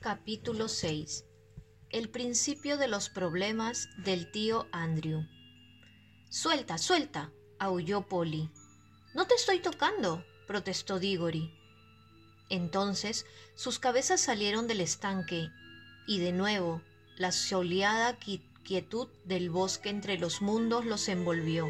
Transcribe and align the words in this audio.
Capítulo 0.00 0.68
6 0.68 1.24
El 1.90 2.08
principio 2.08 2.76
de 2.76 2.86
los 2.86 3.08
problemas 3.08 3.88
del 4.04 4.30
tío 4.30 4.68
Andrew. 4.70 5.26
Suelta, 6.30 6.78
suelta, 6.78 7.32
aulló 7.58 8.06
Polly. 8.06 8.48
No 9.12 9.26
te 9.26 9.34
estoy 9.34 9.58
tocando, 9.58 10.24
protestó 10.46 11.00
Diggory. 11.00 11.52
Entonces 12.48 13.26
sus 13.56 13.80
cabezas 13.80 14.20
salieron 14.20 14.68
del 14.68 14.82
estanque 14.82 15.48
y 16.06 16.20
de 16.20 16.30
nuevo 16.30 16.80
la 17.16 17.32
soleada 17.32 18.18
quietud 18.62 19.08
del 19.24 19.50
bosque 19.50 19.88
entre 19.88 20.16
los 20.16 20.40
mundos 20.42 20.84
los 20.84 21.08
envolvió. 21.08 21.66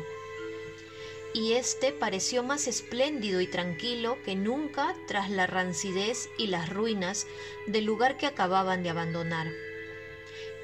Y 1.35 1.53
éste 1.53 1.93
pareció 1.93 2.43
más 2.43 2.67
espléndido 2.67 3.41
y 3.41 3.47
tranquilo 3.47 4.19
que 4.25 4.35
nunca 4.35 4.95
tras 5.07 5.31
la 5.31 5.47
rancidez 5.47 6.29
y 6.39 6.47
las 6.47 6.71
ruinas 6.71 7.27
del 7.67 7.85
lugar 7.85 8.17
que 8.17 8.27
acababan 8.27 8.83
de 8.83 8.91
abandonar. 8.91 9.47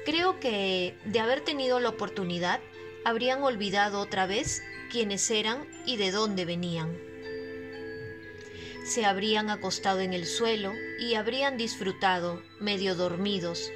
Creo 0.05 0.39
que, 0.39 0.95
de 1.05 1.19
haber 1.19 1.41
tenido 1.41 1.79
la 1.79 1.89
oportunidad, 1.89 2.61
habrían 3.03 3.43
olvidado 3.43 3.99
otra 3.99 4.25
vez 4.25 4.63
quiénes 4.91 5.29
eran 5.31 5.67
y 5.85 5.97
de 5.97 6.11
dónde 6.11 6.45
venían. 6.45 6.97
Se 8.83 9.05
habrían 9.05 9.49
acostado 9.49 9.99
en 9.99 10.13
el 10.13 10.27
suelo 10.27 10.73
y 10.99 11.15
habrían 11.15 11.57
disfrutado, 11.57 12.41
medio 12.59 12.95
dormidos, 12.95 13.71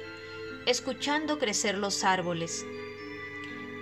escuchando 0.66 1.38
crecer 1.38 1.76
los 1.78 2.04
árboles. 2.04 2.64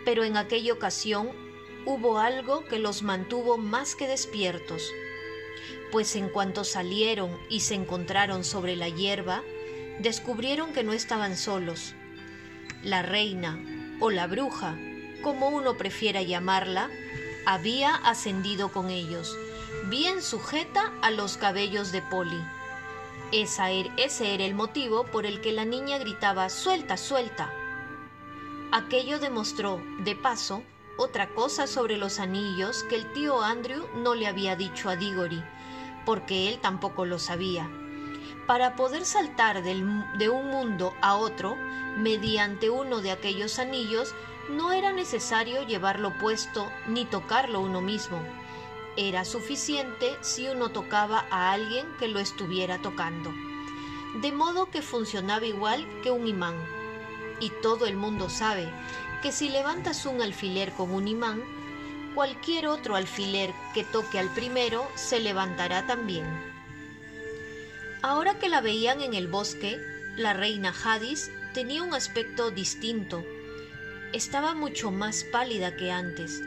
Pero 0.06 0.24
en 0.24 0.38
aquella 0.38 0.72
ocasión 0.72 1.47
hubo 1.88 2.18
algo 2.18 2.66
que 2.66 2.78
los 2.78 3.02
mantuvo 3.02 3.56
más 3.56 3.94
que 3.94 4.06
despiertos, 4.06 4.92
pues 5.90 6.16
en 6.16 6.28
cuanto 6.28 6.64
salieron 6.64 7.34
y 7.48 7.60
se 7.60 7.76
encontraron 7.76 8.44
sobre 8.44 8.76
la 8.76 8.90
hierba, 8.90 9.42
descubrieron 9.98 10.74
que 10.74 10.84
no 10.84 10.92
estaban 10.92 11.34
solos. 11.34 11.94
La 12.82 13.00
reina, 13.00 13.58
o 14.00 14.10
la 14.10 14.26
bruja, 14.26 14.76
como 15.22 15.48
uno 15.48 15.78
prefiera 15.78 16.20
llamarla, 16.20 16.90
había 17.46 17.94
ascendido 17.94 18.70
con 18.70 18.90
ellos, 18.90 19.34
bien 19.88 20.20
sujeta 20.20 20.92
a 21.00 21.10
los 21.10 21.38
cabellos 21.38 21.90
de 21.90 22.02
Polly. 22.02 22.42
Er, 23.32 23.90
ese 23.96 24.34
era 24.34 24.44
el 24.44 24.54
motivo 24.54 25.06
por 25.06 25.24
el 25.24 25.40
que 25.40 25.52
la 25.52 25.64
niña 25.64 25.96
gritaba 25.96 26.50
Suelta, 26.50 26.98
suelta. 26.98 27.50
Aquello 28.72 29.18
demostró, 29.18 29.82
de 30.00 30.14
paso, 30.14 30.62
otra 30.98 31.30
cosa 31.34 31.66
sobre 31.66 31.96
los 31.96 32.20
anillos 32.20 32.82
que 32.84 32.96
el 32.96 33.10
tío 33.14 33.42
Andrew 33.42 33.86
no 33.94 34.14
le 34.14 34.26
había 34.26 34.54
dicho 34.54 34.90
a 34.90 34.96
Diggory, 34.96 35.42
porque 36.04 36.50
él 36.50 36.58
tampoco 36.60 37.06
lo 37.06 37.18
sabía. 37.18 37.70
Para 38.46 38.76
poder 38.76 39.06
saltar 39.06 39.62
de 39.62 40.28
un 40.28 40.50
mundo 40.50 40.92
a 41.00 41.16
otro, 41.16 41.56
mediante 41.96 42.68
uno 42.68 43.00
de 43.00 43.12
aquellos 43.12 43.58
anillos, 43.58 44.14
no 44.50 44.72
era 44.72 44.92
necesario 44.92 45.62
llevarlo 45.62 46.12
puesto 46.18 46.70
ni 46.86 47.06
tocarlo 47.06 47.60
uno 47.60 47.80
mismo 47.80 48.20
era 48.98 49.24
suficiente 49.24 50.16
si 50.22 50.48
uno 50.48 50.70
tocaba 50.70 51.24
a 51.30 51.52
alguien 51.52 51.86
que 52.00 52.08
lo 52.08 52.18
estuviera 52.18 52.82
tocando. 52.82 53.32
De 54.20 54.32
modo 54.32 54.70
que 54.70 54.82
funcionaba 54.82 55.46
igual 55.46 55.86
que 56.02 56.10
un 56.10 56.26
imán. 56.26 56.56
Y 57.38 57.50
todo 57.62 57.86
el 57.86 57.96
mundo 57.96 58.28
sabe 58.28 58.68
que 59.22 59.32
si 59.32 59.48
levantas 59.48 60.06
un 60.06 60.22
alfiler 60.22 60.72
con 60.72 60.92
un 60.92 61.08
imán, 61.08 61.42
cualquier 62.14 62.66
otro 62.66 62.96
alfiler 62.96 63.52
que 63.74 63.84
toque 63.84 64.18
al 64.18 64.32
primero 64.34 64.88
se 64.94 65.20
levantará 65.20 65.86
también. 65.86 66.26
Ahora 68.02 68.38
que 68.38 68.48
la 68.48 68.60
veían 68.60 69.00
en 69.00 69.14
el 69.14 69.28
bosque, 69.28 69.80
la 70.16 70.32
reina 70.32 70.72
Hadis 70.84 71.30
tenía 71.52 71.82
un 71.82 71.94
aspecto 71.94 72.50
distinto. 72.50 73.24
Estaba 74.12 74.54
mucho 74.54 74.90
más 74.90 75.24
pálida 75.24 75.76
que 75.76 75.90
antes, 75.90 76.40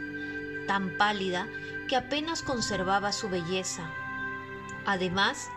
tan 0.67 0.97
pálida 0.97 1.47
que 1.87 1.95
apenas 1.95 2.41
conservaba 2.41 3.11
su 3.11 3.29
belleza. 3.29 3.89
Además, 4.85 5.49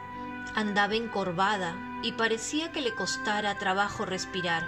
andaba 0.54 0.94
encorvada 0.94 1.76
y 2.02 2.12
parecía 2.12 2.72
que 2.72 2.80
le 2.80 2.92
costara 2.94 3.58
trabajo 3.58 4.04
respirar, 4.04 4.66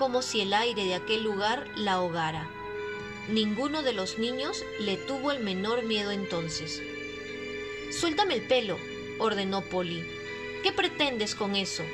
como 0.00 0.20
si 0.20 0.40
el 0.40 0.52
aire 0.52 0.82
de 0.84 0.96
aquel 0.96 1.22
lugar 1.22 1.68
la 1.76 1.92
ahogara. 1.92 2.50
Ninguno 3.28 3.84
de 3.84 3.92
los 3.92 4.18
niños 4.18 4.64
le 4.80 4.96
tuvo 4.96 5.30
el 5.30 5.38
menor 5.38 5.84
miedo 5.84 6.10
entonces. 6.10 6.82
Suéltame 7.92 8.34
el 8.34 8.42
pelo, 8.42 8.76
ordenó 9.20 9.62
Polly. 9.62 10.04
¿Qué 10.64 10.72
pretendes 10.72 11.36
con 11.36 11.54
eso? 11.54 11.84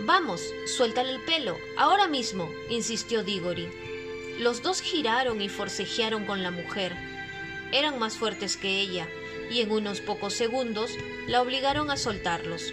Vamos, 0.00 0.42
suéltale 0.66 1.12
el 1.12 1.24
pelo, 1.24 1.56
ahora 1.78 2.06
mismo, 2.06 2.50
insistió 2.68 3.24
Diggory. 3.24 3.70
Los 4.38 4.60
dos 4.60 4.82
giraron 4.82 5.40
y 5.40 5.48
forcejearon 5.48 6.26
con 6.26 6.42
la 6.42 6.50
mujer 6.50 6.94
eran 7.72 7.98
más 7.98 8.16
fuertes 8.16 8.56
que 8.56 8.80
ella 8.80 9.08
y 9.50 9.60
en 9.60 9.70
unos 9.70 10.00
pocos 10.00 10.34
segundos 10.34 10.92
la 11.26 11.42
obligaron 11.42 11.90
a 11.90 11.96
soltarlos. 11.96 12.72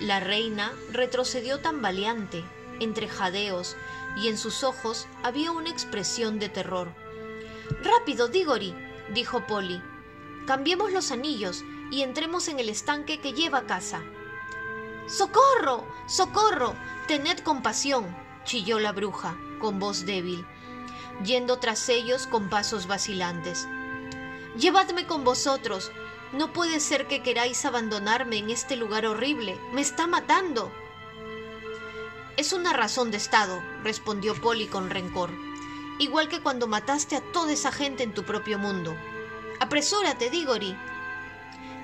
La 0.00 0.20
reina 0.20 0.72
retrocedió 0.90 1.60
tambaleante, 1.60 2.42
entre 2.82 3.08
jadeos, 3.08 3.76
y 4.16 4.28
en 4.28 4.36
sus 4.36 4.64
ojos 4.64 5.06
había 5.22 5.52
una 5.52 5.70
expresión 5.70 6.38
de 6.38 6.48
terror. 6.48 6.92
Rápido, 7.82 8.28
Diggory, 8.28 8.74
dijo 9.14 9.46
Polly. 9.46 9.82
Cambiemos 10.46 10.92
los 10.92 11.10
anillos 11.10 11.64
y 11.90 12.02
entremos 12.02 12.48
en 12.48 12.58
el 12.58 12.68
estanque 12.68 13.20
que 13.20 13.32
lleva 13.32 13.58
a 13.58 13.66
casa. 13.66 14.02
¡Socorro! 15.06 15.86
¡Socorro! 16.06 16.74
Tened 17.06 17.40
compasión, 17.40 18.16
chilló 18.44 18.78
la 18.78 18.92
bruja, 18.92 19.36
con 19.60 19.78
voz 19.78 20.06
débil, 20.06 20.46
yendo 21.24 21.58
tras 21.58 21.88
ellos 21.88 22.26
con 22.26 22.48
pasos 22.48 22.86
vacilantes. 22.86 23.66
Llevadme 24.56 25.06
con 25.06 25.24
vosotros. 25.24 25.90
No 26.32 26.52
puede 26.52 26.80
ser 26.80 27.08
que 27.08 27.22
queráis 27.22 27.64
abandonarme 27.64 28.38
en 28.38 28.50
este 28.50 28.76
lugar 28.76 29.06
horrible. 29.06 29.58
Me 29.72 29.80
está 29.80 30.06
matando. 30.06 30.70
Es 32.36 32.54
una 32.54 32.72
razón 32.72 33.10
de 33.10 33.18
Estado, 33.18 33.62
respondió 33.82 34.34
Polly 34.34 34.66
con 34.66 34.88
rencor, 34.88 35.30
igual 35.98 36.28
que 36.28 36.40
cuando 36.40 36.66
mataste 36.66 37.16
a 37.16 37.20
toda 37.32 37.52
esa 37.52 37.72
gente 37.72 38.02
en 38.02 38.14
tu 38.14 38.24
propio 38.24 38.58
mundo. 38.58 38.96
Apresúrate, 39.60 40.30
Diggory. 40.30 40.74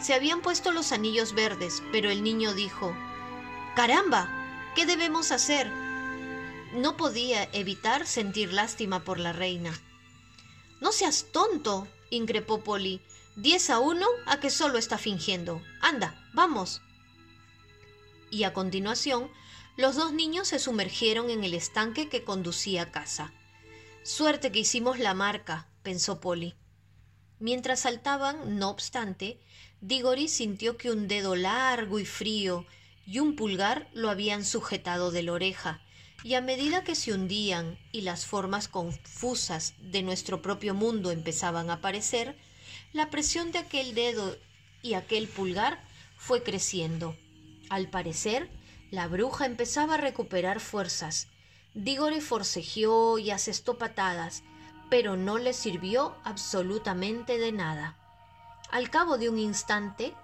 Se 0.01 0.15
habían 0.15 0.41
puesto 0.41 0.73
los 0.73 0.93
anillos 0.93 1.35
verdes, 1.35 1.83
pero 1.93 2.11
el 2.11 2.23
niño 2.23 2.55
dijo, 2.55 2.97
Caramba, 3.77 4.29
¿qué 4.75 4.87
debemos 4.87 5.33
hacer? 5.33 5.71
No 6.73 6.97
podía 6.97 7.45
evitar 7.53 8.07
sentir 8.07 8.53
lástima 8.53 9.01
por 9.01 9.21
la 9.21 9.33
reina. 9.35 9.79
No 10.81 10.93
seas 10.93 11.27
tonto, 11.31 11.87
increpó 12.09 12.65
Polly. 12.65 13.03
Diez 13.37 13.69
a 13.69 13.81
uno 13.81 14.07
a 14.27 14.41
que 14.41 14.51
solo 14.51 14.79
está 14.79 14.97
fingiendo. 14.97 15.63
Anda, 15.81 16.27
vamos. 16.33 16.81
Y 18.31 18.45
a 18.45 18.53
continuación, 18.53 19.31
los 19.79 19.95
dos 19.95 20.13
niños 20.13 20.49
se 20.49 20.59
sumergieron 20.59 21.31
en 21.31 21.45
el 21.45 21.55
estanque 21.55 22.09
que 22.09 22.25
conducía 22.25 22.83
a 22.83 22.91
casa. 22.91 23.33
Suerte 24.03 24.51
que 24.51 24.59
hicimos 24.59 24.99
la 24.99 25.15
marca, 25.15 25.69
pensó 25.85 26.21
Polly. 26.21 26.57
Mientras 27.39 27.81
saltaban, 27.81 28.59
no 28.59 28.71
obstante, 28.71 29.39
Diggory 29.81 30.27
sintió 30.27 30.77
que 30.77 30.91
un 30.91 31.07
dedo 31.07 31.37
largo 31.37 32.01
y 32.01 32.05
frío 32.05 32.67
y 33.07 33.21
un 33.21 33.37
pulgar 33.37 33.89
lo 33.93 34.11
habían 34.11 34.45
sujetado 34.45 35.13
de 35.13 35.23
la 35.23 35.33
oreja, 35.33 35.81
y 36.25 36.35
a 36.35 36.41
medida 36.41 36.83
que 36.83 36.97
se 36.97 37.13
hundían 37.13 37.79
y 37.93 38.01
las 38.01 38.27
formas 38.27 38.67
confusas 38.67 39.75
de 39.81 40.03
nuestro 40.03 40.43
propio 40.43 40.75
mundo 40.75 41.13
empezaban 41.13 41.71
a 41.71 41.75
aparecer, 41.75 42.37
la 42.93 43.11
presión 43.11 43.53
de 43.53 43.61
aquel 43.61 43.95
dedo 43.95 44.37
y 44.83 44.95
aquel 44.95 45.29
pulgar 45.29 45.81
fue 46.17 46.43
creciendo. 46.43 47.17
Al 47.71 47.89
parecer, 47.89 48.51
la 48.91 49.07
bruja 49.09 49.47
empezaba 49.47 49.95
a 49.95 49.99
recuperar 49.99 50.61
fuerzas. 50.61 51.29
Dígore 51.75 52.21
forcejeó 52.21 53.19
y 53.19 53.31
asestó 53.31 53.77
patadas, 53.77 54.43
pero 54.91 55.17
no 55.17 55.39
le 55.39 55.53
sirvió 55.53 56.15
absolutamente 56.25 57.39
de 57.39 57.53
nada. 57.53 57.97
Al 58.71 58.91
cabo 58.91 59.19
de 59.19 59.29
un 59.29 59.39
instante, 59.39 60.15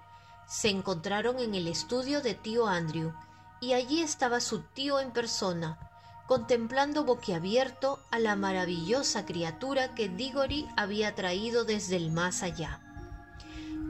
se 0.47 0.69
encontraron 0.69 1.39
en 1.39 1.55
el 1.55 1.67
estudio 1.67 2.21
de 2.21 2.33
tío 2.33 2.67
Andrew, 2.67 3.13
y 3.61 3.73
allí 3.73 4.01
estaba 4.01 4.39
su 4.39 4.61
tío 4.61 4.99
en 4.99 5.11
persona, 5.11 5.79
contemplando 6.27 7.03
boquiabierto 7.03 7.99
a 8.11 8.19
la 8.19 8.35
maravillosa 8.35 9.25
criatura 9.25 9.93
que 9.93 10.09
Diggory 10.09 10.67
había 10.75 11.15
traído 11.15 11.65
desde 11.65 11.95
el 11.95 12.11
más 12.11 12.43
allá. 12.43 12.81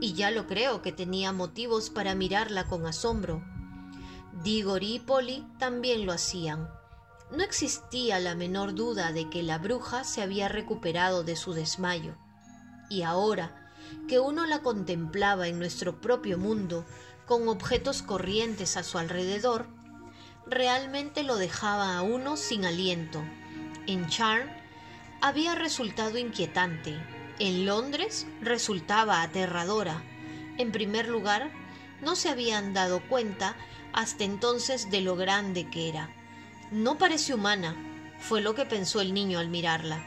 Y 0.00 0.12
ya 0.12 0.30
lo 0.30 0.46
creo 0.46 0.82
que 0.82 0.92
tenía 0.92 1.32
motivos 1.32 1.88
para 1.88 2.14
mirarla 2.14 2.64
con 2.64 2.86
asombro. 2.86 3.42
Polly 5.06 5.46
también 5.58 6.06
lo 6.06 6.12
hacían. 6.12 6.68
No 7.30 7.42
existía 7.42 8.18
la 8.20 8.34
menor 8.34 8.74
duda 8.74 9.12
de 9.12 9.28
que 9.28 9.42
la 9.42 9.58
bruja 9.58 10.04
se 10.04 10.22
había 10.22 10.48
recuperado 10.48 11.24
de 11.24 11.36
su 11.36 11.52
desmayo. 11.52 12.16
Y 12.88 13.02
ahora 13.02 13.72
que 14.08 14.20
uno 14.20 14.46
la 14.46 14.60
contemplaba 14.60 15.48
en 15.48 15.58
nuestro 15.58 16.00
propio 16.00 16.38
mundo, 16.38 16.84
con 17.26 17.48
objetos 17.48 18.02
corrientes 18.02 18.76
a 18.76 18.84
su 18.84 18.98
alrededor, 18.98 19.66
realmente 20.46 21.24
lo 21.24 21.36
dejaba 21.36 21.96
a 21.96 22.02
uno 22.02 22.36
sin 22.36 22.64
aliento. 22.64 23.22
En 23.86 24.06
Charm 24.08 24.48
había 25.20 25.54
resultado 25.54 26.18
inquietante. 26.18 26.96
En 27.38 27.66
Londres 27.66 28.26
resultaba 28.40 29.22
aterradora. 29.22 30.02
En 30.58 30.70
primer 30.72 31.08
lugar, 31.08 31.50
no 32.00 32.14
se 32.14 32.28
habían 32.28 32.74
dado 32.74 33.00
cuenta 33.08 33.56
hasta 33.96 34.24
entonces 34.24 34.90
de 34.90 35.00
lo 35.00 35.16
grande 35.16 35.68
que 35.68 35.88
era. 35.88 36.10
No 36.70 36.98
parece 36.98 37.34
humana, 37.34 37.74
fue 38.20 38.42
lo 38.42 38.54
que 38.54 38.66
pensó 38.66 39.00
el 39.00 39.14
niño 39.14 39.38
al 39.38 39.48
mirarla. 39.48 40.04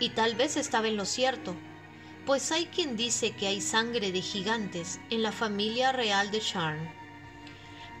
Y 0.00 0.10
tal 0.10 0.34
vez 0.34 0.56
estaba 0.56 0.88
en 0.88 0.96
lo 0.96 1.06
cierto, 1.06 1.54
pues 2.26 2.50
hay 2.50 2.66
quien 2.66 2.96
dice 2.96 3.30
que 3.30 3.46
hay 3.46 3.60
sangre 3.60 4.10
de 4.10 4.20
gigantes 4.20 5.00
en 5.10 5.22
la 5.22 5.30
familia 5.32 5.92
real 5.92 6.32
de 6.32 6.40
Charm. 6.40 6.90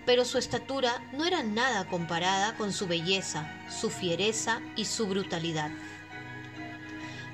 Pero 0.04 0.24
su 0.24 0.36
estatura 0.36 1.00
no 1.12 1.24
era 1.24 1.44
nada 1.44 1.86
comparada 1.86 2.56
con 2.56 2.72
su 2.72 2.88
belleza, 2.88 3.50
su 3.70 3.90
fiereza 3.90 4.60
y 4.74 4.84
su 4.86 5.06
brutalidad. 5.06 5.70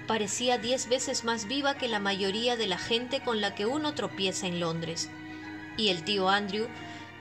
Parecía 0.07 0.59
diez 0.59 0.87
veces 0.87 1.25
más 1.25 1.47
viva 1.47 1.77
que 1.77 1.89
la 1.89 1.99
mayoría 1.99 2.57
de 2.57 2.67
la 2.67 2.77
gente 2.79 3.23
con 3.23 3.41
la 3.41 3.55
que 3.55 3.65
uno 3.65 3.95
tropieza 3.95 4.47
en 4.47 4.61
Londres. 4.61 5.09
Y 5.79 5.89
el 5.89 6.05
tío 6.05 6.29
Andrew 6.29 6.69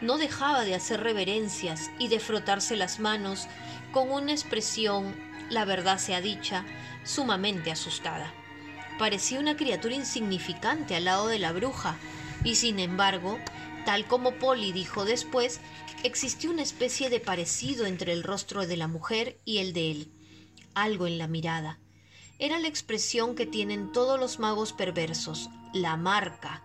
no 0.03 0.17
dejaba 0.17 0.65
de 0.65 0.75
hacer 0.75 1.01
reverencias 1.01 1.89
y 1.97 2.09
de 2.09 2.19
frotarse 2.19 2.75
las 2.75 2.99
manos 2.99 3.47
con 3.91 4.11
una 4.11 4.33
expresión, 4.33 5.15
la 5.49 5.65
verdad 5.65 5.97
sea 5.97 6.21
dicha, 6.21 6.65
sumamente 7.03 7.71
asustada. 7.71 8.33
Parecía 8.99 9.39
una 9.39 9.55
criatura 9.55 9.95
insignificante 9.95 10.95
al 10.95 11.05
lado 11.05 11.27
de 11.27 11.39
la 11.39 11.51
bruja, 11.51 11.95
y 12.43 12.55
sin 12.55 12.79
embargo, 12.79 13.39
tal 13.85 14.05
como 14.05 14.33
Polly 14.33 14.71
dijo 14.73 15.05
después, 15.05 15.61
existió 16.03 16.51
una 16.51 16.61
especie 16.61 17.09
de 17.09 17.19
parecido 17.19 17.85
entre 17.85 18.11
el 18.11 18.23
rostro 18.23 18.67
de 18.67 18.77
la 18.77 18.87
mujer 18.87 19.37
y 19.45 19.59
el 19.59 19.73
de 19.73 19.91
él, 19.91 20.11
algo 20.75 21.07
en 21.07 21.17
la 21.17 21.27
mirada. 21.27 21.79
Era 22.39 22.59
la 22.59 22.67
expresión 22.67 23.35
que 23.35 23.45
tienen 23.45 23.91
todos 23.93 24.19
los 24.19 24.37
magos 24.37 24.73
perversos, 24.73 25.49
la 25.71 25.95
marca, 25.95 26.61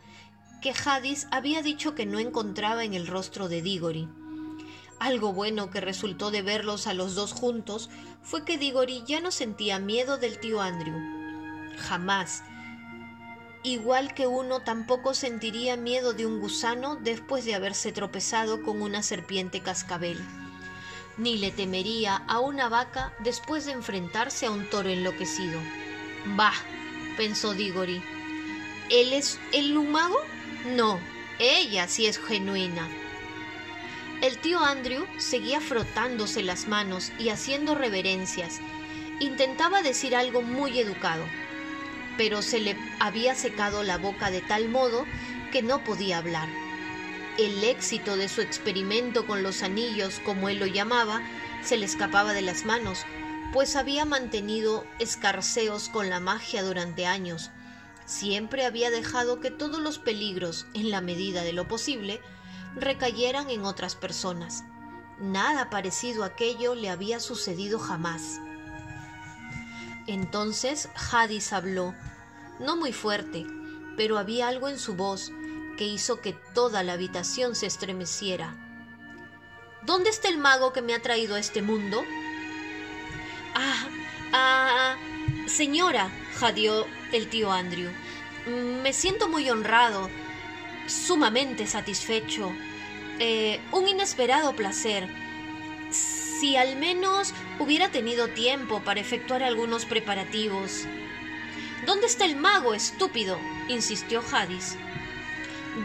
que 0.61 0.73
Hadis 0.73 1.27
había 1.31 1.63
dicho 1.63 1.95
que 1.95 2.07
no 2.07 2.19
encontraba 2.19 2.85
en 2.85 2.95
el 2.95 3.07
rostro 3.07 3.49
de 3.49 3.63
Diggory. 3.63 4.09
Algo 4.99 5.33
bueno 5.33 5.71
que 5.71 5.81
resultó 5.81 6.31
de 6.31 6.43
verlos 6.43 6.87
a 6.87 6.95
los 6.95 7.15
dos 7.15 7.33
juntos 7.33 7.89
fue 8.23 8.45
que 8.45 8.59
Diggory 8.59 9.05
ya 9.07 9.21
no 9.21 9.31
sentía 9.31 9.79
miedo 9.79 10.19
del 10.19 10.41
tío 10.41 10.61
Andrew. 10.61 10.97
Jamás. 11.79 12.43
Igual 13.63 14.15
que 14.15 14.27
uno 14.27 14.61
tampoco 14.61 15.15
sentiría 15.15 15.77
miedo 15.77 16.15
de 16.15 16.27
un 16.27 16.41
gusano 16.41 16.97
después 16.97 17.45
de 17.45 17.55
haberse 17.55 17.93
tropezado 17.93 18.63
con 18.63 18.83
una 18.83 19.03
serpiente 19.03 19.61
cascabel. 19.61 20.19
Ni 21.17 21.39
le 21.39 21.51
temería 21.51 22.17
a 22.29 22.41
una 22.41 22.69
vaca 22.69 23.13
después 23.21 23.67
de 23.67 23.73
enfrentarse 23.73 24.47
a 24.47 24.51
un 24.51 24.69
toro 24.71 24.89
enloquecido. 24.89 25.61
Bah, 26.37 26.55
pensó 27.17 27.55
Diggory. 27.55 28.03
¿Él 28.91 29.13
es 29.13 29.39
el 29.53 29.75
lumago? 29.75 30.17
No, 30.65 30.99
ella 31.39 31.87
sí 31.87 32.07
es 32.07 32.19
genuina. 32.19 32.89
El 34.21 34.39
tío 34.39 34.59
Andrew 34.59 35.07
seguía 35.17 35.61
frotándose 35.61 36.43
las 36.43 36.67
manos 36.67 37.13
y 37.19 37.29
haciendo 37.29 37.77
reverencias. 37.77 38.59
Intentaba 39.21 39.83
decir 39.83 40.17
algo 40.17 40.43
muy 40.43 40.81
educado, 40.81 41.25
pero 42.17 42.43
se 42.43 42.59
le 42.59 42.77
había 42.99 43.37
secado 43.37 43.85
la 43.85 43.99
boca 43.99 44.33
de 44.33 44.41
tal 44.41 44.69
modo 44.69 45.07
que 45.53 45.63
no 45.63 45.85
podía 45.85 46.19
hablar. 46.19 46.49
El 47.39 47.63
éxito 47.63 48.17
de 48.17 48.29
su 48.29 48.41
experimento 48.41 49.29
con 49.29 49.45
los 49.45 49.63
anillos, 49.63 50.21
como 50.25 50.49
él 50.49 50.59
lo 50.59 50.67
llamaba, 50.67 51.23
se 51.63 51.77
le 51.77 51.87
escapaba 51.87 52.33
de 52.33 52.43
las 52.43 52.65
manos, 52.65 53.05
pues 53.53 53.77
había 53.77 54.05
mantenido 54.05 54.85
escarceos 54.99 55.89
con 55.89 56.11
la 56.11 56.19
magia 56.19 56.65
durante 56.65 57.07
años 57.07 57.53
Siempre 58.09 58.65
había 58.65 58.91
dejado 58.91 59.39
que 59.39 59.51
todos 59.51 59.81
los 59.81 59.99
peligros, 59.99 60.67
en 60.73 60.91
la 60.91 61.03
medida 61.03 61.43
de 61.43 61.53
lo 61.53 61.69
posible, 61.69 62.23
recayeran 62.75 63.51
en 63.51 63.67
otras 63.67 63.97
personas. 63.97 64.65
Nada 65.21 65.69
parecido 65.69 66.25
a 66.25 66.29
aquello 66.29 66.75
le 66.75 66.89
había 66.89 67.21
sucedido 67.21 67.79
jamás. 67.79 68.41
Entonces 70.07 70.89
Hadis 71.13 71.53
habló, 71.53 71.95
no 72.59 72.79
muy 72.79 72.95
fuerte, 72.95 73.47
pero 73.99 74.17
había 74.17 74.49
algo 74.49 74.69
en 74.69 74.79
su 74.79 74.95
voz 74.95 75.31
que 75.77 75.85
hizo 75.85 76.23
que 76.23 76.33
toda 76.55 76.83
la 76.83 76.95
habitación 76.95 77.55
se 77.55 77.67
estremeciera. 77.67 78.57
¿Dónde 79.83 80.09
está 80.09 80.31
el 80.31 80.39
mago 80.39 80.73
que 80.73 80.81
me 80.81 80.95
ha 80.95 81.03
traído 81.03 81.35
a 81.35 81.41
este 81.41 81.61
mundo? 81.61 82.03
Ah, 83.55 83.87
ah, 84.33 84.97
señora, 85.47 86.11
jadeó 86.39 86.87
el 87.13 87.29
tío 87.29 87.53
Andrew. 87.53 87.91
Me 88.47 88.93
siento 88.93 89.29
muy 89.29 89.49
honrado, 89.51 90.09
sumamente 90.87 91.67
satisfecho, 91.67 92.53
eh, 93.19 93.61
un 93.73 93.89
inesperado 93.89 94.55
placer. 94.55 95.09
Si 95.91 96.57
al 96.57 96.77
menos 96.77 97.35
hubiera 97.59 97.91
tenido 97.91 98.29
tiempo 98.29 98.81
para 98.85 99.01
efectuar 99.01 99.43
algunos 99.43 99.85
preparativos. 99.85 100.87
¿Dónde 101.85 102.07
está 102.07 102.25
el 102.25 102.37
mago, 102.37 102.75
estúpido? 102.75 103.39
insistió 103.69 104.23
Hadis. 104.33 104.77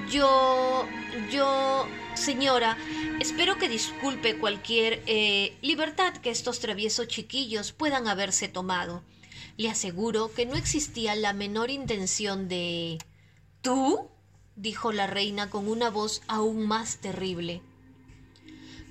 Yo. 0.10 0.88
yo. 1.32 1.88
señora, 2.16 2.78
espero 3.20 3.58
que 3.58 3.70
disculpe 3.70 4.38
cualquier 4.38 5.02
eh, 5.08 5.58
libertad 5.62 6.14
que 6.18 6.30
estos 6.30 6.60
traviesos 6.60 7.08
chiquillos 7.08 7.72
puedan 7.72 8.08
haberse 8.08 8.48
tomado. 8.48 9.04
Le 9.58 9.70
aseguro 9.70 10.32
que 10.34 10.46
no 10.46 10.56
existía 10.56 11.16
la 11.16 11.34
menor 11.34 11.70
intención 11.70 12.48
de... 12.48 12.98
¿Tú? 13.62 14.10
dijo 14.56 14.92
la 14.92 15.08
reina 15.08 15.50
con 15.50 15.68
una 15.68 15.90
voz 15.90 16.22
aún 16.28 16.68
más 16.68 16.98
terrible. 16.98 17.62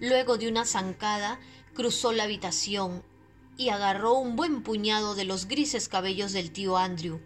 Luego 0.00 0.38
de 0.38 0.48
una 0.48 0.64
zancada, 0.64 1.38
cruzó 1.74 2.12
la 2.12 2.24
habitación 2.24 3.02
y 3.56 3.68
agarró 3.68 4.14
un 4.14 4.36
buen 4.36 4.62
puñado 4.62 5.14
de 5.14 5.24
los 5.24 5.46
grises 5.46 5.88
cabellos 5.88 6.32
del 6.32 6.50
tío 6.50 6.76
Andrew 6.76 7.20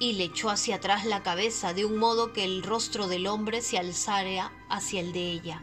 y 0.00 0.14
le 0.14 0.24
echó 0.24 0.48
hacia 0.48 0.76
atrás 0.76 1.04
la 1.04 1.22
cabeza 1.22 1.74
de 1.74 1.84
un 1.84 1.98
modo 1.98 2.32
que 2.32 2.44
el 2.44 2.62
rostro 2.62 3.06
del 3.06 3.26
hombre 3.26 3.60
se 3.60 3.78
alzara 3.78 4.50
hacia 4.68 5.00
el 5.00 5.12
de 5.12 5.30
ella. 5.30 5.62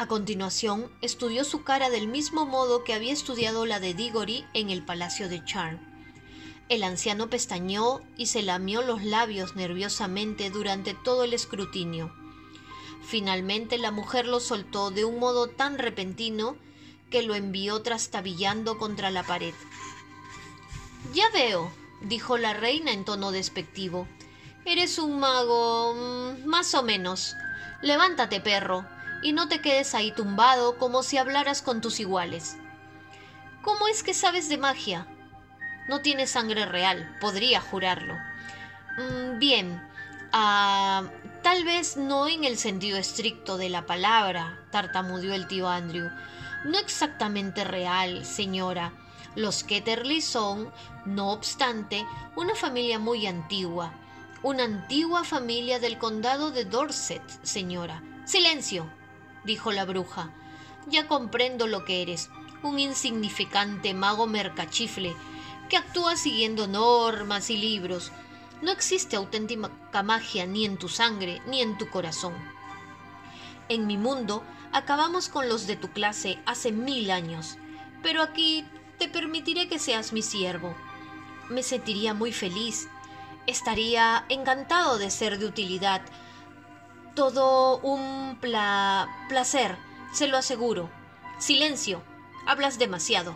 A 0.00 0.06
continuación, 0.06 0.90
estudió 1.02 1.44
su 1.44 1.62
cara 1.62 1.90
del 1.90 2.08
mismo 2.08 2.46
modo 2.46 2.84
que 2.84 2.94
había 2.94 3.12
estudiado 3.12 3.66
la 3.66 3.80
de 3.80 3.92
Diggory 3.92 4.46
en 4.54 4.70
el 4.70 4.82
palacio 4.82 5.28
de 5.28 5.44
Charm. 5.44 5.78
El 6.70 6.84
anciano 6.84 7.28
pestañeó 7.28 8.00
y 8.16 8.24
se 8.24 8.40
lamió 8.40 8.80
los 8.80 9.04
labios 9.04 9.56
nerviosamente 9.56 10.48
durante 10.48 10.94
todo 10.94 11.24
el 11.24 11.34
escrutinio. 11.34 12.14
Finalmente 13.06 13.76
la 13.76 13.90
mujer 13.90 14.26
lo 14.26 14.40
soltó 14.40 14.90
de 14.90 15.04
un 15.04 15.18
modo 15.18 15.48
tan 15.48 15.76
repentino 15.76 16.56
que 17.10 17.20
lo 17.20 17.34
envió 17.34 17.82
trastabillando 17.82 18.78
contra 18.78 19.10
la 19.10 19.22
pared. 19.22 19.52
Ya 21.12 21.28
veo, 21.28 21.70
dijo 22.00 22.38
la 22.38 22.54
reina 22.54 22.92
en 22.92 23.04
tono 23.04 23.32
despectivo. 23.32 24.08
Eres 24.64 24.98
un 24.98 25.20
mago. 25.20 25.92
Mm, 25.94 26.46
más 26.46 26.72
o 26.72 26.82
menos. 26.82 27.34
Levántate, 27.82 28.40
perro 28.40 28.86
y 29.22 29.32
no 29.32 29.48
te 29.48 29.60
quedes 29.60 29.94
ahí 29.94 30.12
tumbado 30.12 30.78
como 30.78 31.02
si 31.02 31.18
hablaras 31.18 31.62
con 31.62 31.80
tus 31.80 32.00
iguales. 32.00 32.56
¿Cómo 33.62 33.88
es 33.88 34.02
que 34.02 34.14
sabes 34.14 34.48
de 34.48 34.58
magia? 34.58 35.06
No 35.88 36.00
tienes 36.00 36.30
sangre 36.30 36.66
real, 36.66 37.16
podría 37.20 37.60
jurarlo. 37.60 38.14
Mm, 38.96 39.38
bien, 39.38 39.82
ah, 40.32 41.04
tal 41.42 41.64
vez 41.64 41.96
no 41.96 42.28
en 42.28 42.44
el 42.44 42.56
sentido 42.56 42.96
estricto 42.96 43.58
de 43.58 43.68
la 43.68 43.86
palabra, 43.86 44.58
tartamudeó 44.70 45.34
el 45.34 45.46
tío 45.46 45.68
Andrew. 45.68 46.08
No 46.64 46.78
exactamente 46.78 47.64
real, 47.64 48.24
señora. 48.24 48.92
Los 49.34 49.62
Ketterly 49.62 50.20
son, 50.20 50.72
no 51.04 51.30
obstante, 51.32 52.06
una 52.36 52.54
familia 52.54 52.98
muy 52.98 53.26
antigua. 53.26 53.92
Una 54.42 54.64
antigua 54.64 55.24
familia 55.24 55.78
del 55.78 55.98
condado 55.98 56.50
de 56.50 56.64
Dorset, 56.64 57.22
señora. 57.42 58.02
Silencio 58.24 58.99
dijo 59.44 59.72
la 59.72 59.84
bruja. 59.84 60.30
Ya 60.86 61.06
comprendo 61.06 61.66
lo 61.66 61.84
que 61.84 62.02
eres, 62.02 62.30
un 62.62 62.78
insignificante 62.78 63.94
mago 63.94 64.26
mercachifle 64.26 65.14
que 65.68 65.76
actúa 65.76 66.16
siguiendo 66.16 66.66
normas 66.66 67.50
y 67.50 67.56
libros. 67.56 68.12
No 68.62 68.70
existe 68.70 69.16
auténtica 69.16 70.02
magia 70.02 70.46
ni 70.46 70.66
en 70.66 70.76
tu 70.76 70.88
sangre 70.88 71.40
ni 71.46 71.62
en 71.62 71.78
tu 71.78 71.88
corazón. 71.88 72.34
En 73.68 73.86
mi 73.86 73.96
mundo 73.96 74.42
acabamos 74.72 75.28
con 75.28 75.48
los 75.48 75.66
de 75.66 75.76
tu 75.76 75.90
clase 75.92 76.38
hace 76.44 76.72
mil 76.72 77.10
años, 77.10 77.56
pero 78.02 78.22
aquí 78.22 78.66
te 78.98 79.08
permitiré 79.08 79.68
que 79.68 79.78
seas 79.78 80.12
mi 80.12 80.22
siervo. 80.22 80.74
Me 81.48 81.62
sentiría 81.62 82.14
muy 82.14 82.32
feliz. 82.32 82.88
Estaría 83.46 84.24
encantado 84.28 84.98
de 84.98 85.10
ser 85.10 85.38
de 85.38 85.46
utilidad 85.46 86.02
Todo 87.14 87.78
un 87.78 88.38
placer, 88.40 89.76
se 90.12 90.28
lo 90.28 90.36
aseguro. 90.36 90.90
Silencio, 91.38 92.02
hablas 92.46 92.78
demasiado. 92.78 93.34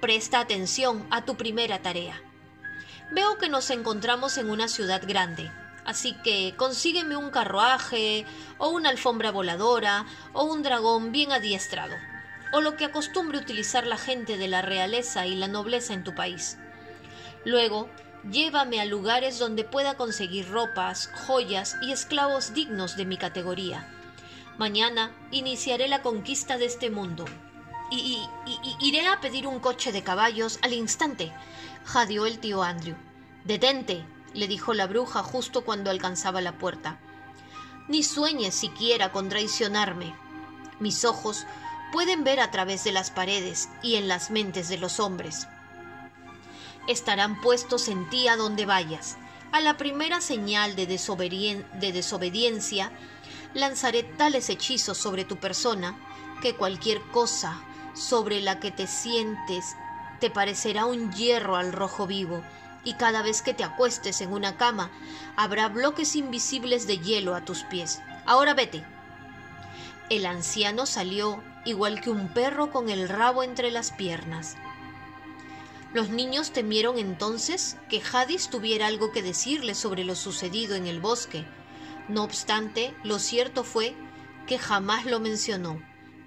Presta 0.00 0.40
atención 0.40 1.06
a 1.10 1.24
tu 1.24 1.36
primera 1.36 1.80
tarea. 1.82 2.20
Veo 3.12 3.36
que 3.38 3.50
nos 3.50 3.68
encontramos 3.70 4.38
en 4.38 4.48
una 4.48 4.68
ciudad 4.68 5.02
grande, 5.06 5.50
así 5.84 6.16
que 6.24 6.54
consígueme 6.56 7.16
un 7.16 7.30
carruaje, 7.30 8.24
o 8.58 8.70
una 8.70 8.88
alfombra 8.88 9.30
voladora, 9.30 10.06
o 10.32 10.44
un 10.44 10.62
dragón 10.62 11.12
bien 11.12 11.30
adiestrado, 11.30 11.94
o 12.52 12.62
lo 12.62 12.76
que 12.76 12.86
acostumbre 12.86 13.38
utilizar 13.38 13.86
la 13.86 13.98
gente 13.98 14.38
de 14.38 14.48
la 14.48 14.62
realeza 14.62 15.26
y 15.26 15.34
la 15.34 15.48
nobleza 15.48 15.92
en 15.92 16.04
tu 16.04 16.14
país. 16.14 16.56
Luego, 17.44 17.90
llévame 18.30 18.80
a 18.80 18.84
lugares 18.84 19.38
donde 19.38 19.64
pueda 19.64 19.96
conseguir 19.96 20.48
ropas, 20.50 21.10
joyas 21.26 21.76
y 21.82 21.92
esclavos 21.92 22.54
dignos 22.54 22.96
de 22.96 23.04
mi 23.04 23.16
categoría. 23.16 23.88
Mañana 24.58 25.12
iniciaré 25.30 25.88
la 25.88 26.02
conquista 26.02 26.56
de 26.58 26.66
este 26.66 26.90
mundo. 26.90 27.24
Y, 27.90 28.26
iré 28.80 29.06
a 29.06 29.20
pedir 29.20 29.46
un 29.46 29.60
coche 29.60 29.92
de 29.92 30.02
caballos 30.02 30.58
al 30.62 30.72
instante, 30.72 31.32
jadeó 31.84 32.26
el 32.26 32.38
tío 32.38 32.62
Andrew. 32.62 32.96
Detente, 33.44 34.04
le 34.32 34.48
dijo 34.48 34.74
la 34.74 34.86
bruja 34.86 35.22
justo 35.22 35.64
cuando 35.64 35.90
alcanzaba 35.90 36.40
la 36.40 36.58
puerta. 36.58 36.98
Ni 37.88 38.02
sueñes 38.02 38.54
siquiera 38.54 39.12
con 39.12 39.28
traicionarme. 39.28 40.14
Mis 40.80 41.04
ojos 41.04 41.46
pueden 41.92 42.24
ver 42.24 42.40
a 42.40 42.50
través 42.50 42.82
de 42.84 42.92
las 42.92 43.10
paredes 43.10 43.68
y 43.82 43.96
en 43.96 44.08
las 44.08 44.30
mentes 44.30 44.68
de 44.68 44.78
los 44.78 44.98
hombres. 44.98 45.46
Estarán 46.86 47.40
puestos 47.40 47.88
en 47.88 48.08
ti 48.10 48.28
a 48.28 48.36
donde 48.36 48.66
vayas. 48.66 49.16
A 49.52 49.60
la 49.60 49.76
primera 49.76 50.20
señal 50.20 50.76
de, 50.76 50.86
de 50.86 51.92
desobediencia, 51.92 52.92
lanzaré 53.54 54.02
tales 54.02 54.50
hechizos 54.50 54.98
sobre 54.98 55.24
tu 55.24 55.36
persona 55.36 55.96
que 56.42 56.56
cualquier 56.56 57.00
cosa 57.12 57.62
sobre 57.94 58.40
la 58.40 58.58
que 58.60 58.70
te 58.70 58.86
sientes 58.86 59.76
te 60.20 60.30
parecerá 60.30 60.84
un 60.84 61.12
hierro 61.12 61.56
al 61.56 61.72
rojo 61.72 62.06
vivo, 62.06 62.42
y 62.82 62.94
cada 62.94 63.22
vez 63.22 63.42
que 63.42 63.54
te 63.54 63.64
acuestes 63.64 64.20
en 64.20 64.32
una 64.32 64.56
cama 64.56 64.90
habrá 65.36 65.68
bloques 65.68 66.16
invisibles 66.16 66.86
de 66.86 66.98
hielo 66.98 67.34
a 67.34 67.44
tus 67.44 67.62
pies. 67.64 68.00
Ahora 68.26 68.54
vete. 68.54 68.84
El 70.10 70.26
anciano 70.26 70.84
salió 70.84 71.42
igual 71.64 72.00
que 72.00 72.10
un 72.10 72.28
perro 72.28 72.70
con 72.70 72.90
el 72.90 73.08
rabo 73.08 73.42
entre 73.42 73.70
las 73.70 73.90
piernas. 73.90 74.56
Los 75.94 76.10
niños 76.10 76.50
temieron 76.50 76.98
entonces 76.98 77.76
que 77.88 78.02
Hadis 78.12 78.50
tuviera 78.50 78.88
algo 78.88 79.12
que 79.12 79.22
decirle 79.22 79.76
sobre 79.76 80.02
lo 80.02 80.16
sucedido 80.16 80.74
en 80.74 80.88
el 80.88 81.00
bosque. 81.00 81.46
No 82.08 82.24
obstante, 82.24 82.92
lo 83.04 83.20
cierto 83.20 83.62
fue 83.62 83.94
que 84.48 84.58
jamás 84.58 85.06
lo 85.06 85.20
mencionó, 85.20 85.80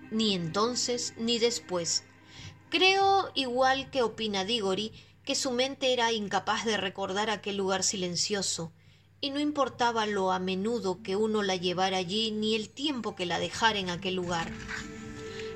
ni 0.10 0.34
entonces 0.34 1.14
ni 1.18 1.38
después. 1.38 2.06
Creo, 2.70 3.30
igual 3.36 3.90
que 3.92 4.04
opina 4.04 4.46
Diggory, 4.46 4.94
que 5.26 5.36
su 5.36 5.52
mente 5.52 5.92
era 5.92 6.14
incapaz 6.14 6.64
de 6.64 6.78
recordar 6.78 7.30
aquel 7.30 7.58
lugar 7.58 7.84
silencioso, 7.84 8.72
y 9.20 9.32
no 9.32 9.40
importaba 9.42 10.06
lo 10.06 10.32
a 10.32 10.40
menudo 10.40 11.04
que 11.04 11.18
uno 11.18 11.44
la 11.44 11.58
llevara 11.58 11.98
allí 11.98 12.32
ni 12.32 12.56
el 12.56 12.70
tiempo 12.70 13.16
que 13.16 13.26
la 13.26 13.38
dejara 13.38 13.80
en 13.80 13.90
aquel 13.90 14.16
lugar. 14.16 14.50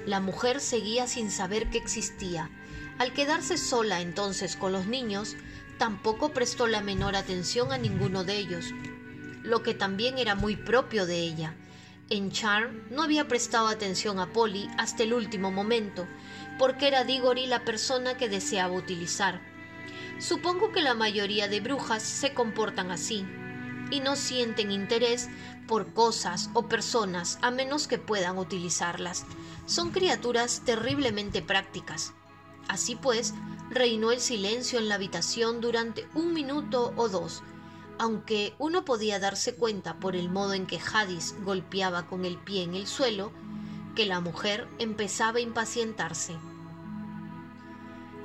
La 0.06 0.20
mujer 0.20 0.60
seguía 0.60 1.08
sin 1.08 1.32
saber 1.32 1.70
que 1.70 1.78
existía. 1.78 2.50
Al 2.98 3.14
quedarse 3.14 3.58
sola 3.58 4.02
entonces 4.02 4.56
con 4.56 4.72
los 4.72 4.86
niños, 4.86 5.36
tampoco 5.78 6.32
prestó 6.34 6.68
la 6.68 6.82
menor 6.82 7.16
atención 7.16 7.72
a 7.72 7.78
ninguno 7.78 8.24
de 8.24 8.38
ellos, 8.38 8.66
lo 9.44 9.64
que 9.64 9.74
también 9.74 10.18
era 10.18 10.36
muy 10.36 10.56
propio 10.56 11.06
de 11.06 11.20
ella. 11.20 11.56
En 12.10 12.32
Charm 12.32 12.84
no 12.92 13.04
había 13.04 13.28
prestado 13.28 13.68
atención 13.68 14.20
a 14.20 14.34
Polly 14.34 14.70
hasta 14.78 15.04
el 15.04 15.14
último 15.14 15.50
momento, 15.50 16.08
porque 16.60 16.88
era 16.88 17.04
Diggory 17.04 17.48
la 17.48 17.64
persona 17.64 18.18
que 18.18 18.30
deseaba 18.30 18.74
utilizar. 18.74 19.42
Supongo 20.20 20.72
que 20.72 20.82
la 20.82 20.94
mayoría 20.94 21.48
de 21.48 21.62
brujas 21.62 22.04
se 22.04 22.34
comportan 22.34 22.92
así 22.92 23.26
y 23.90 24.02
no 24.02 24.16
sienten 24.16 24.72
interés 24.72 25.30
por 25.68 25.94
cosas 25.94 26.50
o 26.54 26.68
personas 26.68 27.40
a 27.42 27.50
menos 27.50 27.88
que 27.88 27.98
puedan 27.98 28.38
utilizarlas. 28.38 29.26
Son 29.66 29.92
criaturas 29.92 30.62
terriblemente 30.66 31.42
prácticas. 31.42 32.14
Así 32.68 32.96
pues, 32.96 33.34
reinó 33.70 34.12
el 34.12 34.20
silencio 34.20 34.80
en 34.80 34.90
la 34.90 34.96
habitación 34.96 35.62
durante 35.62 36.08
un 36.14 36.34
minuto 36.34 36.94
o 36.96 37.10
dos, 37.10 37.42
aunque 37.98 38.54
uno 38.58 38.84
podía 38.84 39.20
darse 39.20 39.56
cuenta 39.56 40.00
por 40.00 40.16
el 40.16 40.30
modo 40.30 40.54
en 40.54 40.66
que 40.66 40.80
Hadis 40.80 41.36
golpeaba 41.44 42.08
con 42.08 42.26
el 42.26 42.38
pie 42.38 42.64
en 42.64 42.76
el 42.76 42.88
suelo, 42.88 43.32
que 43.96 44.06
la 44.06 44.20
mujer 44.20 44.68
empezaba 44.80 45.38
a 45.38 45.42
impacientarse. 45.42 46.36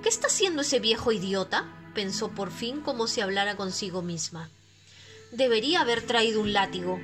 ¿Qué 0.03 0.09
está 0.09 0.29
haciendo 0.29 0.63
ese 0.63 0.81
viejo 0.81 1.13
idiota? 1.13 1.73
pensó 1.95 2.29
por 2.29 2.51
fin 2.51 2.83
como 2.83 3.07
si 3.07 3.23
hablara 3.23 3.57
consigo 3.57 4.03
misma. 4.03 4.51
Debería 5.33 5.81
haber 5.81 6.03
traído 6.03 6.41
un 6.41 6.53
látigo. 6.53 7.01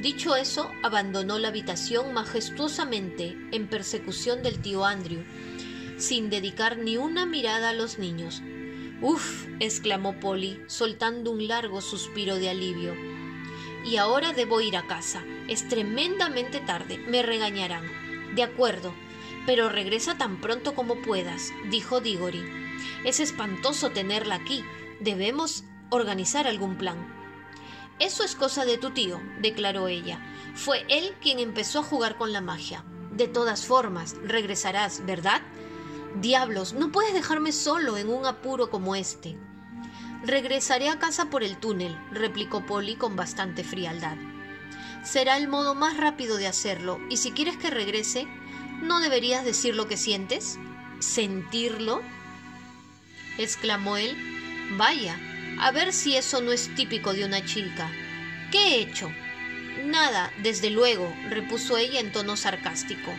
Dicho 0.00 0.34
eso, 0.34 0.70
abandonó 0.82 1.38
la 1.38 1.48
habitación 1.48 2.12
majestuosamente 2.12 3.36
en 3.52 3.68
persecución 3.68 4.42
del 4.42 4.60
tío 4.60 4.84
Andrew, 4.84 5.22
sin 6.02 6.30
dedicar 6.30 6.78
ni 6.78 6.96
una 6.96 7.26
mirada 7.26 7.70
a 7.70 7.72
los 7.72 7.98
niños. 7.98 8.42
Uf, 9.00 9.46
exclamó 9.60 10.18
Polly, 10.18 10.60
soltando 10.66 11.30
un 11.30 11.46
largo 11.46 11.80
suspiro 11.80 12.36
de 12.36 12.50
alivio. 12.50 12.94
Y 13.84 13.96
ahora 13.96 14.32
debo 14.32 14.60
ir 14.60 14.76
a 14.76 14.86
casa. 14.86 15.24
Es 15.48 15.68
tremendamente 15.68 16.60
tarde. 16.60 16.98
Me 16.98 17.22
regañarán. 17.22 17.84
De 18.34 18.42
acuerdo, 18.42 18.92
pero 19.46 19.68
regresa 19.68 20.18
tan 20.18 20.40
pronto 20.40 20.74
como 20.74 21.00
puedas, 21.02 21.52
dijo 21.70 22.00
Diggory. 22.00 22.44
Es 23.04 23.20
espantoso 23.20 23.90
tenerla 23.90 24.36
aquí. 24.36 24.64
Debemos 25.00 25.64
organizar 25.90 26.46
algún 26.46 26.78
plan. 26.78 26.96
Eso 27.98 28.24
es 28.24 28.34
cosa 28.34 28.64
de 28.64 28.78
tu 28.78 28.90
tío, 28.90 29.20
declaró 29.40 29.86
ella. 29.86 30.20
Fue 30.54 30.84
él 30.88 31.14
quien 31.20 31.38
empezó 31.38 31.80
a 31.80 31.84
jugar 31.84 32.16
con 32.16 32.32
la 32.32 32.40
magia. 32.40 32.84
De 33.12 33.28
todas 33.28 33.66
formas, 33.66 34.16
regresarás, 34.24 35.04
¿verdad? 35.06 35.42
Diablos, 36.20 36.74
no 36.74 36.92
puedes 36.92 37.14
dejarme 37.14 37.52
solo 37.52 37.96
en 37.96 38.08
un 38.08 38.26
apuro 38.26 38.70
como 38.70 38.94
este. 38.94 39.36
Regresaré 40.24 40.88
a 40.88 40.98
casa 40.98 41.30
por 41.30 41.42
el 41.42 41.56
túnel, 41.56 41.98
replicó 42.10 42.64
Polly 42.66 42.96
con 42.96 43.16
bastante 43.16 43.64
frialdad. 43.64 44.16
Será 45.02 45.36
el 45.36 45.48
modo 45.48 45.74
más 45.74 45.96
rápido 45.96 46.36
de 46.36 46.46
hacerlo, 46.46 47.00
y 47.10 47.16
si 47.16 47.32
quieres 47.32 47.56
que 47.56 47.70
regrese, 47.70 48.28
¿no 48.82 49.00
deberías 49.00 49.44
decir 49.44 49.74
lo 49.74 49.88
que 49.88 49.96
sientes? 49.96 50.58
¿Sentirlo? 51.00 52.02
exclamó 53.38 53.96
él. 53.96 54.16
Vaya, 54.76 55.18
a 55.60 55.70
ver 55.72 55.92
si 55.92 56.16
eso 56.16 56.40
no 56.40 56.52
es 56.52 56.72
típico 56.74 57.12
de 57.14 57.24
una 57.24 57.44
chica. 57.44 57.90
¿Qué 58.52 58.58
he 58.58 58.80
hecho? 58.82 59.10
Nada, 59.84 60.30
desde 60.42 60.70
luego, 60.70 61.12
repuso 61.30 61.76
ella 61.78 61.98
en 61.98 62.12
tono 62.12 62.36
sarcástico. 62.36 63.10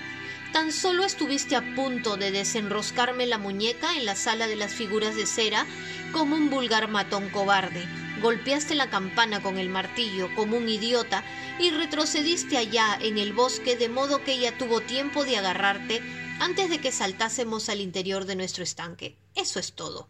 Tan 0.54 0.72
solo 0.72 1.04
estuviste 1.04 1.56
a 1.56 1.74
punto 1.74 2.16
de 2.16 2.30
desenroscarme 2.30 3.26
la 3.26 3.40
muñeca 3.40 3.98
en 3.98 4.06
la 4.06 4.16
sala 4.16 4.48
de 4.48 4.56
las 4.56 4.72
figuras 4.72 5.16
de 5.16 5.26
cera 5.26 5.66
como 6.12 6.36
un 6.36 6.52
vulgar 6.52 6.88
matón 6.88 7.30
cobarde. 7.32 7.88
Golpeaste 8.22 8.76
la 8.76 8.92
campana 8.92 9.42
con 9.42 9.58
el 9.58 9.70
martillo 9.70 10.30
como 10.36 10.58
un 10.58 10.70
idiota 10.70 11.24
y 11.60 11.72
retrocediste 11.72 12.58
allá 12.58 12.96
en 13.02 13.18
el 13.18 13.34
bosque 13.34 13.76
de 13.76 13.90
modo 13.90 14.24
que 14.24 14.34
ella 14.34 14.56
tuvo 14.56 14.80
tiempo 14.80 15.26
de 15.26 15.38
agarrarte 15.38 16.04
antes 16.40 16.70
de 16.70 16.78
que 16.78 16.92
saltásemos 16.92 17.68
al 17.70 17.82
interior 17.82 18.26
de 18.26 18.36
nuestro 18.36 18.64
estanque. 18.64 19.18
Eso 19.34 19.60
es 19.60 19.74
todo. 19.74 20.08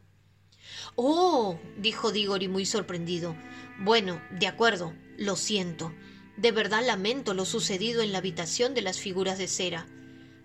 Oh, 0.95 1.57
dijo 1.77 2.11
Diggory 2.11 2.49
muy 2.49 2.65
sorprendido. 2.65 3.37
Bueno, 3.79 4.21
de 4.29 4.47
acuerdo, 4.47 4.93
lo 5.17 5.37
siento. 5.37 5.93
De 6.35 6.51
verdad 6.51 6.85
lamento 6.85 7.33
lo 7.33 7.45
sucedido 7.45 8.01
en 8.01 8.11
la 8.11 8.17
habitación 8.17 8.73
de 8.73 8.81
las 8.81 8.99
figuras 8.99 9.37
de 9.37 9.47
cera. 9.47 9.87